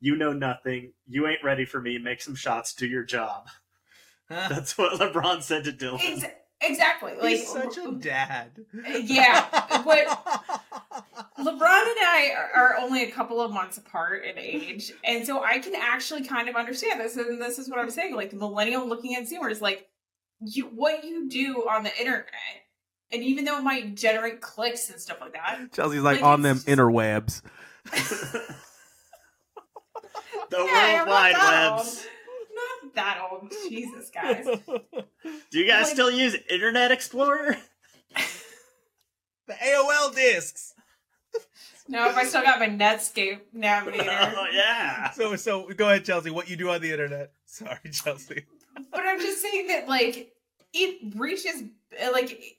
[0.00, 0.92] You know nothing.
[1.06, 1.98] You ain't ready for me.
[1.98, 2.74] Make some shots.
[2.74, 3.48] Do your job."
[4.28, 6.00] That's what LeBron said to Dillon.
[6.02, 6.24] ex-
[6.60, 7.14] exactly.
[7.20, 8.52] Like He's such a dad.
[9.02, 9.46] Yeah,
[9.84, 10.06] but
[11.38, 15.42] LeBron and I are, are only a couple of months apart in age, and so
[15.42, 17.16] I can actually kind of understand this.
[17.16, 19.88] And this is what I'm saying: like the millennial looking at Zoomers, like
[20.40, 22.26] you, what you do on the internet,
[23.12, 26.42] and even though it might generate clicks and stuff like that, Chelsea's like, Like, on
[26.42, 27.42] them just- interwebs.
[30.50, 32.06] the Yeah, World I'm Wide that Webs.
[32.54, 33.52] not that old.
[33.68, 34.44] Jesus, guys.
[34.44, 37.56] Do you guys Like- still use Internet Explorer?
[39.46, 40.74] The AOL discs.
[41.88, 44.04] No, if I still got my Netscape navigator.
[44.10, 45.10] oh yeah.
[45.10, 46.30] So so go ahead, Chelsea.
[46.30, 47.32] What you do on the internet?
[47.46, 48.44] Sorry, Chelsea.
[48.92, 50.32] but I'm just saying that like
[50.72, 51.64] it reaches
[52.12, 52.58] like.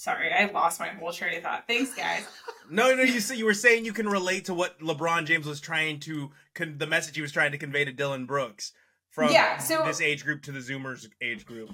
[0.00, 1.64] Sorry, I lost my whole train of thought.
[1.66, 2.26] Thanks, guys.
[2.72, 5.60] No, no, you say you were saying you can relate to what LeBron James was
[5.60, 8.72] trying to con- the message he was trying to convey to Dillon Brooks
[9.10, 11.70] from Yeah, so- this age group to the Zoomers age group.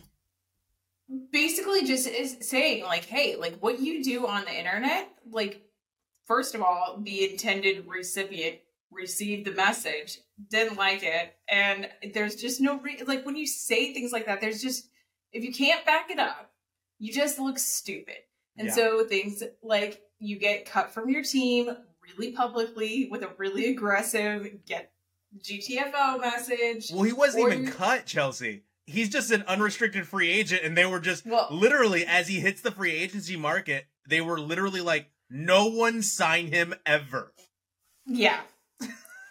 [1.30, 5.62] Basically, just is saying like, hey, like what you do on the internet, like
[6.24, 8.56] first of all, the intended recipient
[8.90, 10.18] received the message,
[10.50, 14.40] didn't like it, and there's just no re- like when you say things like that,
[14.40, 14.88] there's just
[15.32, 16.50] if you can't back it up,
[16.98, 18.16] you just look stupid.
[18.56, 18.74] And Yeah.
[18.74, 24.64] so things like you get cut from your team really publicly with a really aggressive
[24.64, 24.92] get
[25.38, 26.90] GTFO message.
[26.92, 28.62] Well, he wasn't Or even cut, Chelsea.
[28.86, 32.60] He's just an unrestricted free agent, and they were just Well- literally as he hits
[32.60, 37.34] the free agency market, they were literally like, "No one sign him ever."
[38.06, 38.40] Yeah.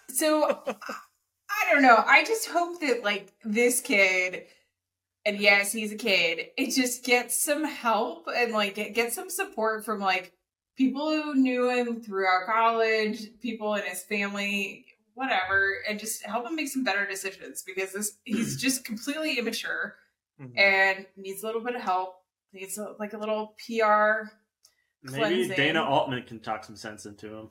[0.09, 0.49] So
[1.49, 2.03] I don't know.
[2.05, 4.45] I just hope that like this kid,
[5.25, 9.29] and yes, he's a kid, it just gets some help and like get, get some
[9.29, 10.33] support from like
[10.77, 14.85] people who knew him throughout college, people in his family,
[15.15, 19.95] whatever, and just help him make some better decisions because this he's just completely immature
[20.39, 20.57] mm-hmm.
[20.57, 22.15] and needs a little bit of help.
[22.53, 24.29] Needs a, like a little PR.
[25.03, 25.57] Maybe Cleansing.
[25.57, 27.49] Dana Altman can talk some sense into him.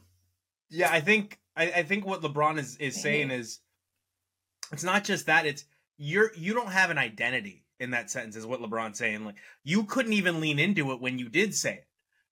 [0.70, 3.60] Yeah, I think I, I think what LeBron is is saying is
[4.72, 5.64] it's not just that it's
[5.98, 9.24] you're you don't have an identity in that sentence is what LeBron's saying.
[9.24, 11.86] Like you couldn't even lean into it when you did say it.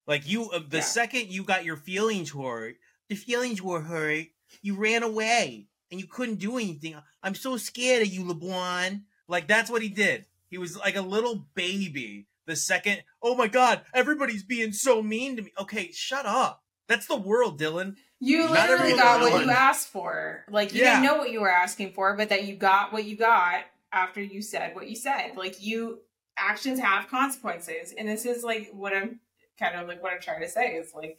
[0.06, 0.82] Like you uh, the Yeah.
[0.84, 2.76] second you got your feelings hurt,
[3.08, 4.26] the feelings were hurt,
[4.62, 6.96] you ran away and you couldn't do anything.
[7.22, 9.02] I'm so scared of you, LeBron.
[9.28, 10.26] Like that's what he did.
[10.48, 12.26] He was like a little baby.
[12.46, 15.52] The second, oh my god, everybody's being so mean to me.
[15.58, 16.62] Okay, shut up.
[16.88, 17.96] That's the world, Dillon.
[18.18, 20.44] You literally got what you asked for.
[20.50, 21.00] Like you Yeah.
[21.00, 24.22] didn't know what you were asking for, but that you got what you got after
[24.22, 25.32] you said what you said.
[25.36, 26.00] Like you
[26.36, 27.92] actions have consequences.
[27.96, 29.20] And this is like what I'm
[29.58, 31.18] kind of like what I'm trying to say is like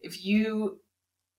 [0.00, 0.80] if you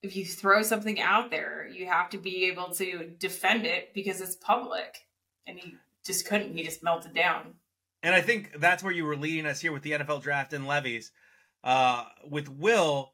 [0.01, 4.21] if you throw something out there, you have to be able to defend it because
[4.21, 4.99] it's public.
[5.45, 6.55] And he just couldn't.
[6.55, 7.55] He just melted down.
[8.01, 10.67] And I think that's where you were leading us here with the NFL draft and
[10.67, 11.11] Levis.
[11.63, 13.11] Uh, with Will,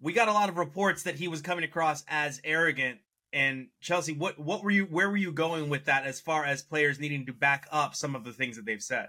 [0.00, 2.98] we got a lot of reports that he was coming across as arrogant.
[3.36, 6.62] And Chelsea, what what were you where were you going with that as far as
[6.62, 9.08] players needing to back up some of the things that they've said?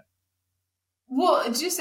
[1.08, 1.80] Well, just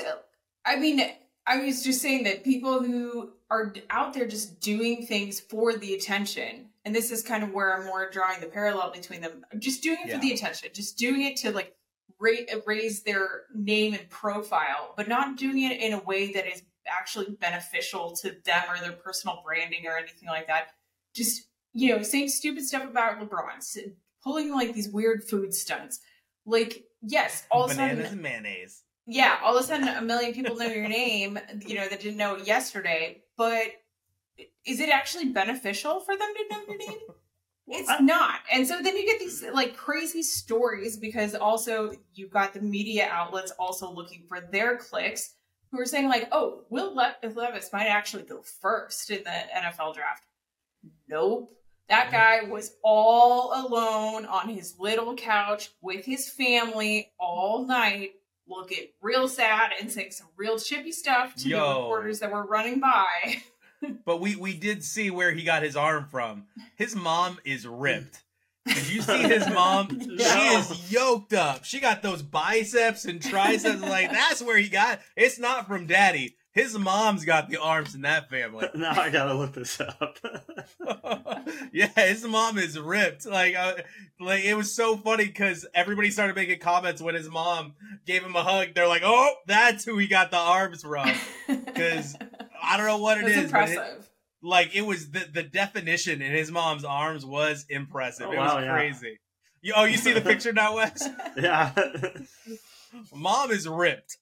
[0.65, 1.01] I mean,
[1.45, 5.93] I was just saying that people who are out there just doing things for the
[5.93, 9.45] attention, and this is kind of where I'm more drawing the parallel between them.
[9.59, 10.15] Just doing it Yeah.
[10.15, 11.75] for the attention, just doing it to like
[12.17, 16.63] ra- raise their name and profile, but not doing it in a way that is
[16.87, 20.69] actually beneficial to them or their personal branding or anything like that.
[21.13, 23.63] Just you know, saying stupid stuff about LeBron,
[24.23, 25.99] pulling like these weird food stunts.
[26.45, 28.83] Like, yes, all of a Bananas sudden and mayonnaise.
[29.05, 32.17] yeah, all of a sudden a million people know your name, you know, that didn't
[32.17, 33.63] know it yesterday, but
[34.65, 36.97] is it actually beneficial for them to know your name?
[37.69, 38.39] It's I- not.
[38.49, 43.09] And so then you get these like crazy stories because also you've got the media
[43.11, 45.33] outlets also looking for their clicks
[45.69, 49.93] who are saying like, "Oh, Will Le- Levis might actually go first in the NFL
[49.95, 50.26] draft."
[51.07, 51.53] Nope.
[51.89, 58.11] That guy was all alone on his little couch with his family all night,
[58.45, 62.81] looking real sad and saying some real chippy stuff to the reporters that were running
[62.81, 63.41] by.
[64.05, 66.45] but we we did see where he got his arm from.
[66.75, 68.23] His mom is ripped.
[68.65, 69.89] Did you see his mom?
[69.89, 71.63] She is yoked up.
[71.63, 73.81] She got those biceps and triceps.
[73.81, 74.99] Like that's where he got.
[75.15, 76.35] It's not from daddy.
[76.57, 78.67] His mom's got the arms in that family.
[78.75, 80.17] now I gotta look this up.
[81.71, 83.27] yeah, his mom is ripped.
[83.27, 83.75] Like, uh,
[84.19, 87.75] like it was so funny because everybody started making comments when his mom
[88.07, 88.69] gave him a hug.
[88.73, 91.11] They're like, "Oh, that's who he got the arms from."
[91.47, 92.15] Because
[92.63, 94.09] I don't know what it That's is, but it- impressive.
[94.41, 98.29] like it was the the definition in his mom's arms was impressive.
[98.29, 98.73] Oh, it was yeah.
[98.73, 99.19] crazy.
[99.61, 101.07] You, oh, you see the picture now, Wes?
[101.37, 101.71] yeah,
[103.13, 104.17] Mom is ripped.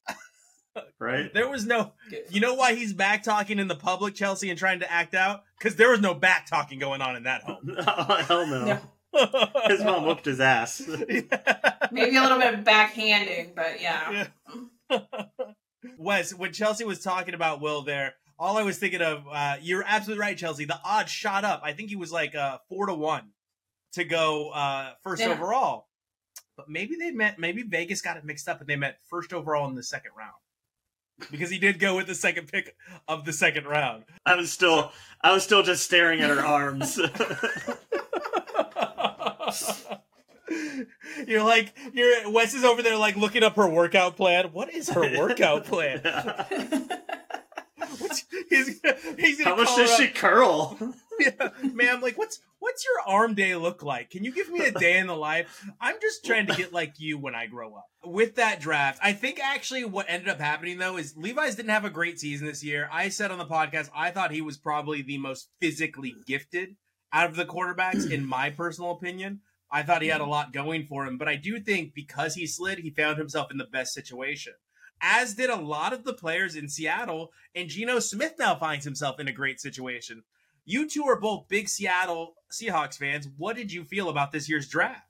[1.00, 1.34] Right.
[1.34, 1.94] There was no.
[2.30, 5.44] You know why he's back talking in the public, Chelsea, and trying to act out?
[5.58, 7.76] Because there was no back talking going on in that home.
[7.88, 8.66] oh, hell no.
[8.66, 8.80] No.
[9.68, 10.82] His mom whooped his ass.
[10.90, 14.28] Maybe a little bit of backhanding, but yeah.
[15.98, 19.84] Wes, when Chelsea was talking about Will there, all I was thinking of, uh, you're
[19.88, 20.66] absolutely right, Chelsea.
[20.66, 21.62] The odds shot up.
[21.64, 23.30] I think he was like uh, four to one
[23.94, 25.30] to go uh, first Yeah.
[25.30, 25.88] overall.
[26.58, 29.68] But maybe they meant maybe Vegas got it mixed up and they meant first overall
[29.70, 30.34] in the second round.
[31.32, 32.76] Because he did go with the second pick
[33.08, 34.04] of the second round.
[34.26, 36.98] I was still, I was still just staring at her arms.
[41.28, 44.50] you're like you're Wes is over there like looking up her workout plan.
[44.52, 46.02] What is her workout plan?
[48.50, 50.78] He's gonna, he's gonna How much does she curl?
[51.20, 54.10] yeah, ma'am, like what's what's your arm day look like?
[54.10, 55.66] Can you give me a day in the life?
[55.82, 57.86] I'm just trying to get like you when I grow up.
[58.04, 61.86] With that draft, I think actually what ended up happening though is Levis didn't have
[61.86, 62.90] a great season this year.
[62.92, 66.76] I said on the podcast I thought he was probably the most physically gifted
[67.12, 69.42] out of the quarterbacks in my personal opinion.
[69.72, 70.32] I thought he had a mm-hmm.
[70.32, 73.58] lot going for him, but I do think because he slid, he found himself in
[73.58, 74.54] the best situation.
[75.02, 79.20] As did a lot of the players in Seattle, and Geno Smith now finds himself
[79.20, 80.24] in a great situation.
[80.66, 83.28] You two are both big Seattle Seahawks fans.
[83.38, 85.08] What did you feel about this year's draft?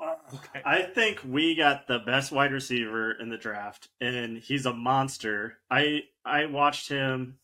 [0.00, 0.62] Uh, okay.
[0.64, 5.58] I think we got the best wide receiver in the draft, and he's a monster.
[5.70, 7.38] I I watched him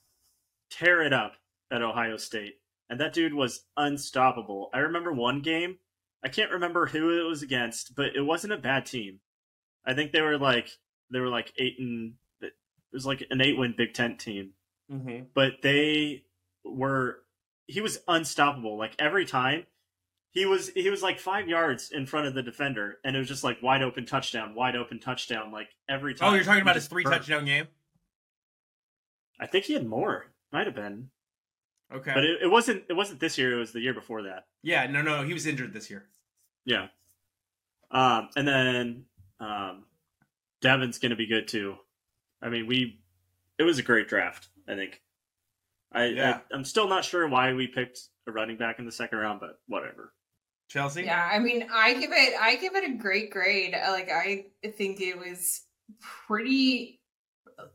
[0.71, 1.35] tear it up
[1.71, 2.55] at Ohio State,
[2.89, 4.71] and that dude was unstoppable.
[4.73, 5.79] I remember one game.
[6.23, 9.21] I can't remember who it was against, but it wasn't a bad team.
[9.85, 10.71] I think they were like
[11.15, 12.53] they were like eight and it
[12.93, 14.51] was like an eight win Big Ten team,
[14.93, 15.25] Mm-hmm.
[15.35, 16.25] but they
[16.65, 17.21] were
[17.67, 18.77] he was unstoppable.
[18.77, 19.65] Like every time
[20.31, 23.29] he was he was like five yards in front of the defender, and it was
[23.29, 25.51] just like wide open touchdown, wide open touchdown.
[25.53, 26.31] Like every time.
[26.31, 27.15] Oh, you're talking about his three burned.
[27.17, 27.67] touchdown game?
[29.41, 30.27] I think he had more.
[30.53, 31.11] Might have been,
[31.93, 32.13] Okay.
[32.15, 32.85] but it, it wasn't.
[32.89, 33.53] It wasn't this year.
[33.55, 34.47] It was the year before that.
[34.63, 36.05] yeah, no, no, he was injured this year.
[36.65, 36.89] Yeah.
[37.91, 39.05] Um, and then
[39.41, 39.85] um,
[40.65, 41.77] Devin's going to be good too.
[42.43, 42.99] I mean, we.
[43.59, 44.49] It was a great draft.
[44.67, 45.03] I think.
[45.93, 46.41] I, Yeah.
[46.51, 49.41] I I'm still not sure why we picked a running back in the second round,
[49.41, 50.15] but whatever.
[50.69, 51.03] Chelsea?
[51.05, 53.75] Yeah, I mean, I give it, I give it a great grade.
[53.75, 55.61] Like, I think it was
[56.27, 57.03] pretty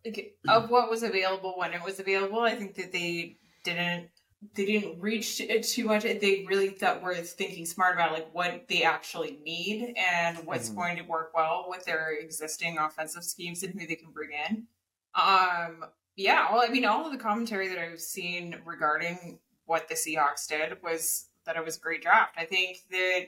[0.04, 2.40] like, of what was available when it was available.
[2.40, 4.10] I think that they didn't,
[4.56, 6.04] they didn't reach it too much.
[6.04, 10.76] They really thought were thinking smart about like what they actually need and what's Mhm.
[10.76, 14.68] going to work well with their existing offensive schemes and who they can bring in.
[15.14, 15.84] Um,
[16.16, 20.48] yeah, well, I mean, all of the commentary that I've seen regarding what the Seahawks
[20.48, 22.36] did was that it was a great draft.
[22.38, 23.28] I think that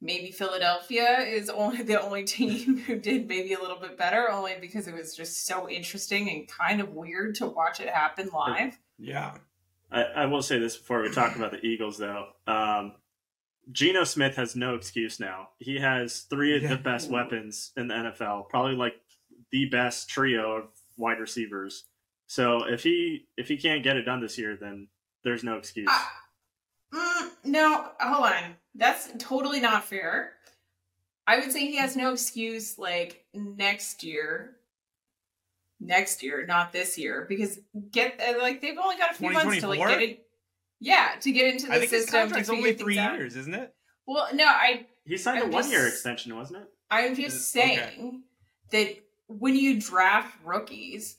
[0.00, 4.54] maybe Philadelphia is only the only team who did maybe a little bit better, only
[4.60, 8.78] because it was just so interesting and kind of weird to watch it happen live.
[8.98, 9.34] Yeah.
[9.90, 12.26] I, I will say this before we talk about the Eagles, though.
[12.46, 12.92] Um,
[13.72, 15.48] Geno Smith has no excuse now.
[15.58, 16.70] He has three of Yeah.
[16.70, 18.94] the best weapons in the NFL, probably like
[19.52, 20.64] the best trio of
[20.96, 21.84] wide receivers.
[22.26, 24.88] So if he if he can't get it done this year, then
[25.24, 25.88] there's no excuse.
[25.90, 26.12] Ah,
[26.94, 28.56] mm, no, hold on.
[28.74, 30.32] That's totally not fair.
[31.26, 34.56] I would say he has no excuse like next year.
[35.80, 37.60] Next year, not this year, because
[37.92, 40.26] get uh, like they've only got a few months to like get it.
[40.80, 42.20] Yeah, to get into the I think his system.
[42.22, 43.16] contract's to only three things out.
[43.18, 43.72] years, isn't it?
[44.06, 46.68] Well, no, I he signed I'm a one year just- extension, wasn't it?
[46.90, 47.76] I'm just Is- okay.
[47.90, 48.22] saying
[48.72, 48.96] that
[49.28, 51.16] when you draft rookies,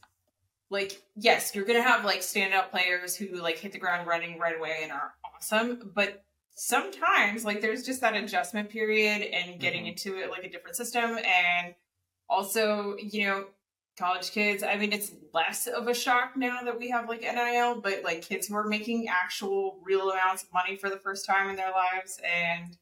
[0.70, 4.58] like yes, you're gonna have like standout players who like hit the ground running right
[4.58, 6.24] away and are awesome, but
[6.56, 9.90] sometimes like there's just that adjustment period and getting Mhm.
[9.90, 11.74] into it like a different system and
[12.30, 13.46] also, you know,
[14.00, 17.82] college kids, I mean it's less of a shock now that we have like NIL,
[17.82, 21.50] but like kids who are making actual real amounts of money for the first time
[21.50, 22.78] in their lives and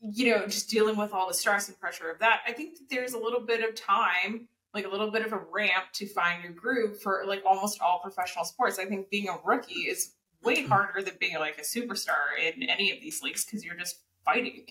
[0.00, 2.40] you know, just dealing with all the stress and pressure of that.
[2.46, 5.40] I think that there's a little bit of time like a little bit of a
[5.50, 8.78] ramp to find your groove for like almost all professional sports.
[8.78, 10.12] I think being a rookie is
[10.44, 10.68] way Mm-hmm.
[10.70, 14.66] harder than being like a superstar in any of these leagues because you're just fighting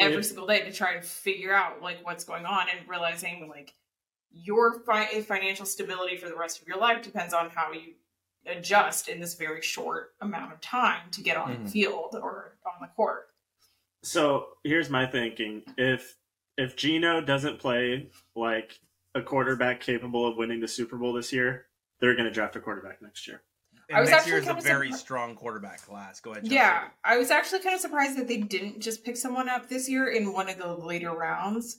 [0.00, 0.22] every Yeah.
[0.22, 3.72] single day to try and figure out like what's going on and realizing like
[4.32, 7.94] your fi- financial stability for the rest of your life depends on how you
[8.46, 11.64] adjust in this very short amount of time to get on Mhm.
[11.64, 13.28] the field or on the court.
[14.02, 16.16] So here's my thinking: if
[16.56, 18.78] if Geno doesn't play like
[19.14, 21.66] a quarterback capable of winning the Super Bowl this year,
[22.00, 23.42] they're going to draft a quarterback next year.
[23.88, 26.20] And I was next year is a very surpri- strong quarterback class.
[26.20, 26.44] Go ahead.
[26.44, 26.54] Chelsea.
[26.54, 29.88] Yeah, I was actually kind of surprised that they didn't just pick someone up this
[29.88, 31.78] year in one of the later rounds,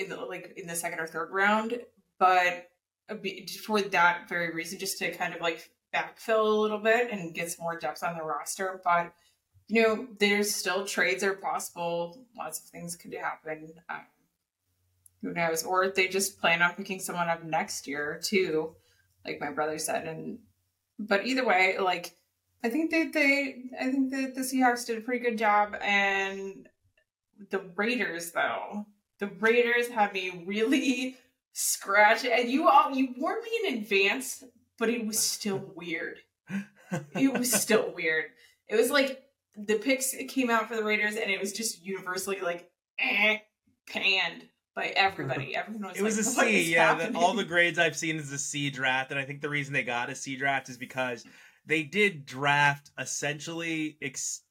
[0.00, 1.78] in the like in the second or third round.
[2.18, 2.68] But
[3.64, 7.50] for that very reason, just to kind of like backfill a little bit and get
[7.50, 8.80] some more depth on the roster.
[8.84, 9.12] But
[9.68, 12.26] you know, there's still trades are possible.
[12.36, 13.72] Lots of things could happen.
[13.88, 14.06] Um,
[15.22, 15.64] who knows?
[15.64, 18.74] Or they just plan on picking someone up next year too,
[19.24, 20.06] like my brother said.
[20.06, 20.38] And
[20.98, 22.16] but either way, like
[22.62, 26.68] I think that they, I think that the Seahawks did a pretty good job, and
[27.50, 28.86] the Raiders, though,
[29.20, 31.16] the Raiders had me really
[31.52, 32.24] scratch.
[32.24, 34.42] And you all, you warned me in advance,
[34.78, 36.18] but it was still weird.
[37.14, 38.24] It was still weird.
[38.68, 39.22] It was like
[39.56, 43.38] the picks came out for the Raiders, and it was just universally like eh,
[43.88, 45.54] panned by everybody.
[45.56, 46.94] Everyone was It was like, a "What is C, yeah.
[46.94, 49.72] The, all the grades I've seen is a C draft, and I think the reason
[49.72, 51.24] they got a C draft is because
[51.66, 54.42] they did draft essentially, ex-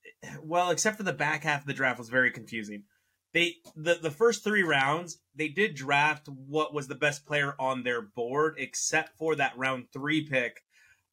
[0.42, 2.84] well, except for the back half of the draft was very confusing.
[3.34, 7.84] They the the first three rounds they did draft what was the best player on
[7.84, 10.63] their board, except for that round three pick.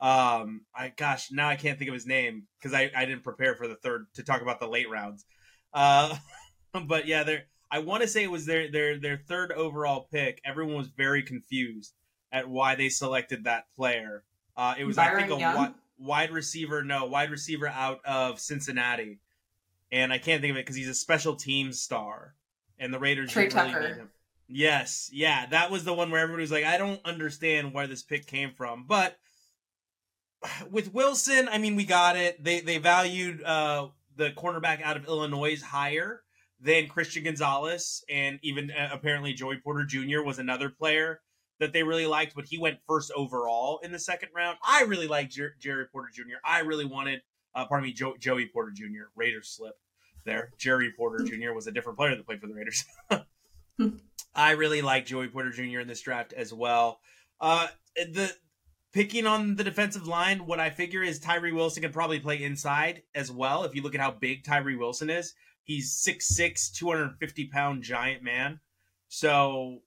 [0.01, 3.55] Um, I gosh, now I can't think of his name because I I didn't prepare
[3.55, 5.25] for the third to talk about the late rounds.
[5.73, 6.17] Uh,
[6.87, 10.41] but yeah, they're I want to say it was their their their third overall pick.
[10.45, 11.93] Everyone was very confused
[12.33, 14.25] at why they selected that player.
[14.57, 15.55] Uh, it was I think a Young?
[15.55, 19.19] wi- wide receiver, no wide receiver out of Cincinnati,
[19.91, 22.35] and I can't think of it because he's a special teams star,
[22.79, 23.81] and the Raiders Tre really Tucker.
[23.81, 24.11] need him.
[24.49, 28.03] Yes, yeah, that was the one where everybody was like, I don't understand where this
[28.03, 29.17] pick came from, but
[30.71, 32.43] with Wilson, I mean, we got it.
[32.43, 36.23] They they valued uh, the cornerback out of Illinois higher
[36.61, 40.23] than Christian Gonzalez, and even uh, apparently Joey Porter Jr.
[40.25, 41.21] was another player
[41.59, 44.59] that they really liked, but he went first overall in the second round.
[44.67, 46.37] I really liked Jer- Jerry Porter Jr.
[46.45, 47.23] I really wanted,
[47.57, 49.09] uh, pardon me, jo- Joey Porter Jr.
[49.17, 49.75] Raiders slip
[50.25, 50.51] there.
[50.59, 51.53] Jerry Porter Jr.
[51.53, 52.85] was a different player that played for the Raiders.
[54.35, 55.81] I really like Joey Porter Jr.
[55.81, 57.01] in this draft as well.
[57.41, 58.31] Uh, the
[58.93, 63.03] picking on the defensive line, what I figure is Tyree Wilson can probably play inside
[63.15, 63.65] as well.
[63.65, 68.61] If you look at how big Tyree Wilson is, he's 6'6, 250 pound giant man.
[69.09, 69.81] So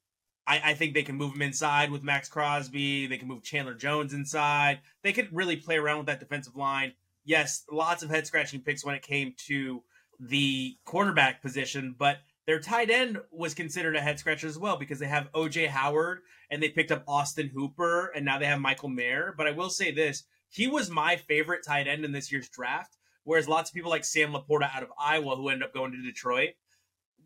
[0.47, 3.05] I, I think they can move him inside with Maxx Crosby.
[3.05, 4.79] They can move Chandler Jones inside.
[5.03, 6.93] They could really play around with that defensive line.
[7.29, 9.83] Yes, lots of head scratching picks when it came to
[10.19, 14.97] the quarterback position, but their tight end was considered a head scratcher as well because
[14.97, 18.89] they have OJ Howard and they picked up Austin Hooper and now they have Michael
[18.89, 19.35] Mayer.
[19.37, 22.97] But I will say this he was my favorite tight end in this year's draft,
[23.25, 26.01] whereas lots of people like Sam LaPorta out of Iowa who ended up going to
[26.01, 26.55] Detroit.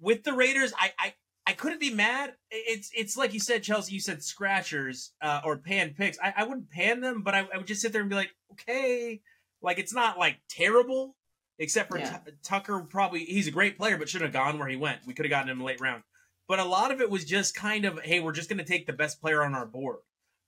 [0.01, 1.13] With the Raiders, I, I
[1.47, 2.33] I couldn't be mad.
[2.51, 3.93] It's it's like you said, Chelsea.
[3.93, 6.19] You said scratchers uh, or pan picks.
[6.21, 8.35] I, I wouldn't pan them, but I, I would just sit there and be like,
[8.51, 9.21] okay,
[9.63, 11.15] like it's not like terrible,
[11.57, 12.19] except for Yeah.
[12.19, 12.81] Tu- Tucker.
[12.81, 15.07] Probably he's a great player, but shouldn't have gone where he went.
[15.07, 16.03] We could have gotten him late round.
[16.47, 18.85] But a lot of it was just kind of, hey, we're just going to take
[18.85, 19.99] the best player on our board.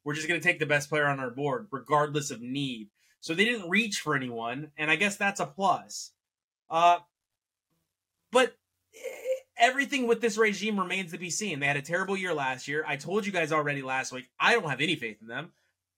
[0.03, 2.89] We're just going to take the best player on our board, regardless of need.
[3.21, 6.11] So they didn't reach for anyone, and I guess that's a plus.
[6.69, 6.99] Uh,
[8.31, 8.55] but
[8.93, 8.99] eh,
[9.57, 11.59] everything with this regime remains to be seen.
[11.59, 12.83] They had a terrible year last year.
[12.85, 14.25] I told you guys already last week.
[14.39, 15.53] I don't have any faith in them.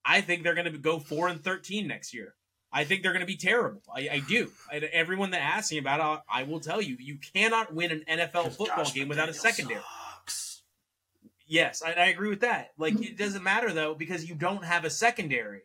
[0.05, 2.35] I think they're going to go four and thirteen next year.
[2.71, 3.81] I think they're going to be terrible.
[3.93, 4.51] I, I do.
[4.71, 8.03] I, everyone that asks me about it, I will tell you, you cannot win an
[8.09, 9.81] NFL football Josh game without a secondary.
[9.81, 10.63] sucks.
[11.47, 12.71] Yes, I, I agree with that.
[12.77, 15.61] Like it doesn't matter though because you don't have a secondary.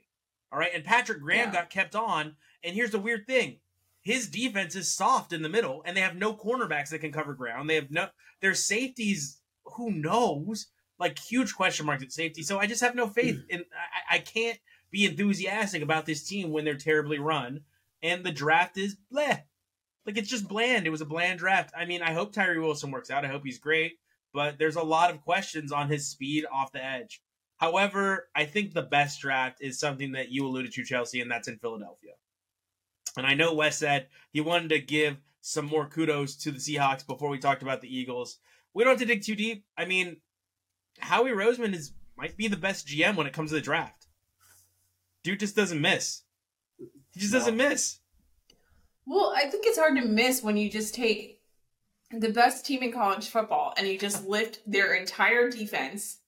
[0.53, 1.61] All right, and Patrick Graham Yeah.
[1.61, 2.37] got kept on.
[2.63, 3.59] And here's the weird thing:
[4.01, 7.35] his defense is soft in the middle, and they have no cornerbacks that can cover
[7.35, 7.69] ground.
[7.69, 8.09] They have no
[8.41, 9.39] their safeties.
[9.77, 10.69] Who knows?
[11.01, 12.43] Like huge question marks at safety.
[12.45, 13.55] So I just have no faith, hmm.
[13.55, 13.65] and
[14.09, 14.59] I, I can't
[14.93, 17.63] be enthusiastic about this team when they're terribly run.
[18.03, 19.43] And the draft is bleh.
[20.07, 20.87] Like it's just bland.
[20.87, 21.73] It was a bland draft.
[21.77, 23.25] I mean, I hope Tyree Wilson works out.
[23.25, 23.99] I hope he's great
[24.33, 27.23] but there's a lot of questions on his speed off the edge.
[27.59, 31.49] However, I think the best draft is something that you alluded to, Chelsea, and that's
[31.49, 32.13] in Philadelphia.
[33.17, 37.07] And I know Wes said he wanted to give some more kudos to the Seahawks
[37.07, 38.39] before we talked about the Eagles.
[38.75, 39.65] We don't have to dig too deep.
[39.77, 40.17] I mean,
[40.99, 44.02] Howie Roseman is might be the best GM when it comes to the draft.
[45.23, 46.23] Dude just doesn't miss.
[47.13, 47.99] He just doesn't miss.
[49.07, 51.41] Well, I think it's hard to miss when you just take
[52.11, 56.19] the best team in college football and you just lift their entire defense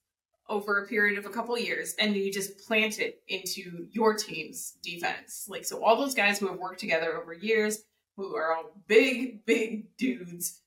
[0.47, 4.73] over a period of a couple years and you just plant it into your team's
[4.83, 5.47] defense.
[5.49, 7.83] Like so all those guys who have worked together over years,
[8.15, 10.61] who are all big, big dudes,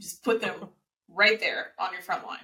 [0.00, 0.68] just put them
[1.08, 2.38] right there on your front line.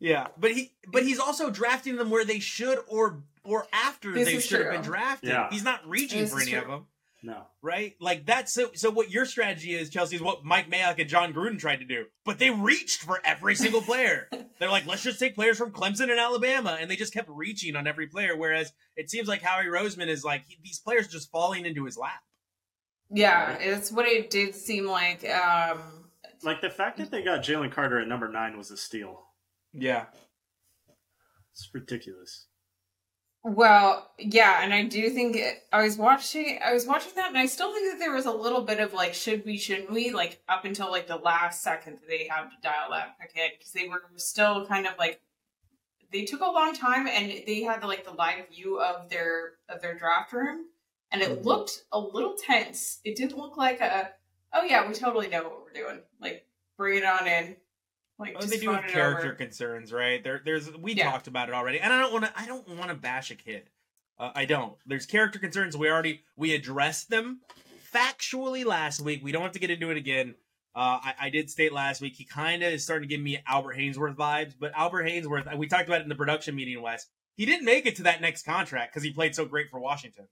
[0.00, 4.26] Yeah, but he but he's also drafting them where they should or or after This
[4.28, 5.30] they is should have been drafted.
[5.30, 5.48] Yeah.
[5.50, 6.86] He's not reaching This for is any of them,
[7.22, 7.46] No.
[7.62, 7.94] right?
[8.00, 8.70] Like that's so.
[8.74, 11.84] So what your strategy is, Chelsea, is what Mike Mayock and Jon Gruden tried to
[11.84, 14.28] do, but they reached for every single player.
[14.58, 17.76] They're like, let's just take players from Clemson and Alabama, and they just kept reaching
[17.76, 18.36] on every player.
[18.36, 21.96] Whereas it seems like Howie Roseman is like he, these players just falling into his
[21.96, 22.22] lap.
[23.10, 25.24] Yeah, it's what it did seem like.
[25.28, 25.80] Um
[26.42, 29.20] Like the fact that they got Jalen Carter at number nine was a steal.
[29.72, 30.06] Yeah,
[31.52, 32.46] It's ridiculous.
[33.46, 37.36] Well, yeah, and I do think it, I was watching I was watching that and
[37.36, 40.12] I still think that there was a little bit of like should we shouldn't we
[40.12, 43.72] like up until like the last second that they had to dial that in because
[43.72, 45.20] they were still kind of like
[46.10, 49.82] they took a long time and they had like the live view of their of
[49.82, 50.64] their draft room
[51.12, 51.44] and it Mhm.
[51.44, 53.00] looked a little tense.
[53.04, 54.10] It didn't look like a
[54.54, 56.00] oh yeah, we totally know what we're doing.
[56.18, 56.46] Like
[56.78, 57.56] bring it on in.
[58.18, 59.34] Like What just they do with character over.
[59.34, 60.22] concerns, right?
[60.22, 61.10] There, there's we Yeah.
[61.10, 62.32] talked about it already, and I don't want to.
[62.40, 63.70] I don't want to bash a kid.
[64.18, 64.76] Uh, I don't.
[64.86, 65.76] There's character concerns.
[65.76, 67.40] We already we addressed them
[67.92, 69.22] factually last week.
[69.24, 70.34] We don't have to get into it again.
[70.76, 73.38] Uh, I, I did state last week he kind of is starting to give me
[73.46, 77.06] Albert Haynesworth vibes, but Albert Haynesworth, we talked about it in the production meeting, Wes.
[77.36, 80.26] He didn't make it to that next contract because he played so great for Washington.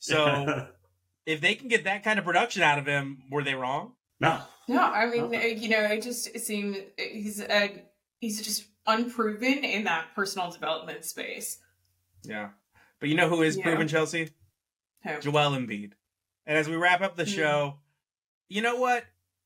[0.00, 0.66] So
[1.26, 3.92] if they can get that kind of production out of him, were they wrong?
[4.20, 4.40] no.
[4.68, 5.52] No, I mean, Okay.
[5.54, 7.68] uh, you know, it just seems he's uh,
[8.20, 11.58] he's just unproven in that personal development space.
[12.22, 12.50] Yeah.
[13.00, 13.64] But you know who is Yeah.
[13.64, 14.30] proven, Chelsea?
[15.04, 15.20] Who?
[15.20, 15.92] Joel Embiid.
[16.46, 17.30] And as we wrap up the Hmm.
[17.30, 17.78] show,
[18.48, 19.04] you know what?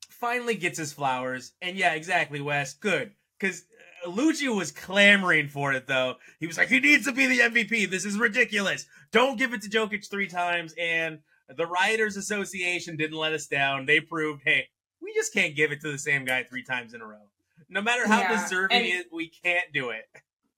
[0.09, 1.53] Finally gets his flowers.
[1.61, 2.75] And yeah, exactly, Wes.
[2.75, 3.15] Good.
[3.39, 3.65] Because
[4.07, 6.17] Lucci was clamoring for it, though.
[6.39, 7.85] He was like, he needs to be the MVP.
[7.87, 8.87] This is ridiculous.
[9.13, 10.75] Don't give it to Jokic three times.
[10.79, 13.87] And the Writers Association didn't let us down.
[13.87, 14.69] They proved, hey,
[15.03, 17.29] we just can't give it to the same guy three times in a row.
[17.69, 20.09] No matter how Yeah, deserving and- he we can't do it.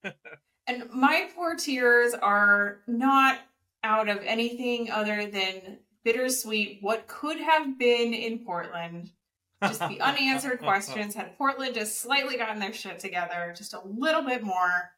[0.68, 3.40] And my poor tears are not
[3.82, 6.78] out of anything other than bittersweet.
[6.82, 9.10] What could have been in Portland?
[9.60, 11.16] Just the unanswered questions.
[11.16, 14.92] Had Portland just slightly gotten their shit together, just a little bit more.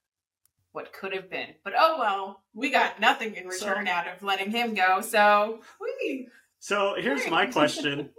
[0.73, 1.55] What could have been?
[1.65, 5.01] But oh well, we got nothing in So- return out of letting him go.
[5.01, 6.29] So we
[6.59, 8.11] So here's my question.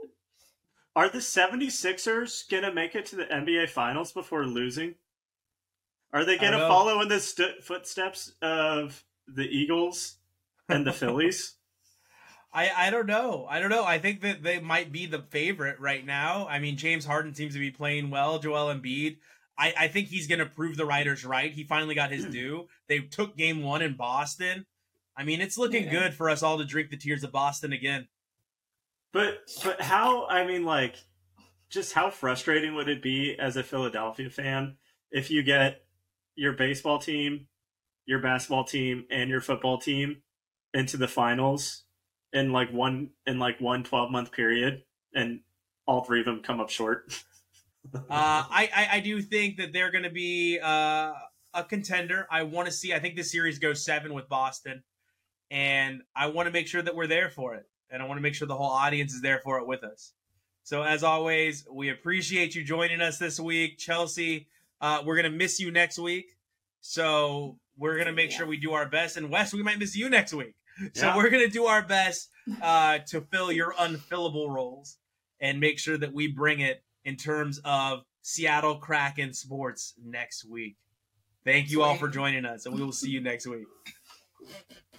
[0.95, 4.95] Are the 76ers going to make it to the NBA Finals before losing?
[6.13, 10.17] Are they going to follow in the st- footsteps of the Eagles
[10.69, 11.55] and the Phillies?
[12.53, 13.45] I, I don't know.
[13.49, 13.83] I don't know.
[13.83, 16.47] I think that they might be the favorite right now.
[16.49, 18.39] I mean, James Harden seems to be playing well.
[18.39, 19.17] Joel Embiid.
[19.57, 21.51] I, I think he's going to prove the writers right.
[21.51, 22.31] He finally got his hmm.
[22.31, 22.67] due.
[22.87, 24.65] They took game one in Boston.
[25.17, 25.91] I mean, it's looking Yeah.
[25.91, 28.07] good for us all to drink the tears of Boston again.
[29.15, 30.97] But but how I mean like
[31.69, 34.75] just how frustrating would it be as a Philadelphia fan
[35.09, 35.85] if you get
[36.35, 37.47] your baseball team,
[38.05, 40.17] your basketball team and your football team
[40.73, 41.85] into the finals
[42.33, 45.39] in like one in like one 12 month period and
[45.87, 47.13] all three of them come up short.
[47.93, 51.11] Uh, I, I, I do think that they're going to be uh,
[51.53, 52.25] a contender.
[52.31, 52.93] I want to see.
[52.93, 54.81] I think this series goes seven with Boston,
[55.51, 58.21] and I want to make sure that we're there for it, and I want to
[58.21, 60.11] make sure the whole audience is there for it with us.
[60.63, 64.47] So as always, we appreciate you joining us this week, Chelsea.
[64.81, 66.35] Uh, we're gonna miss you next week,
[66.81, 68.37] so we're gonna make Yeah.
[68.39, 69.15] sure we do our best.
[69.15, 70.55] And Wes, we might miss you next week,
[70.93, 71.15] so Yeah.
[71.15, 72.29] we're gonna do our best
[72.61, 74.97] uh, to fill your unfillable roles
[75.39, 80.75] and make sure that we bring it in terms of Seattle Kraken sports next week.
[81.45, 83.67] Thank you all for joining us, and we will see you next week.